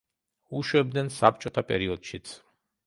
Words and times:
უშვებდნენ 0.61 1.13
საბჭოთა 1.19 1.67
პერიოდშიც. 1.73 2.37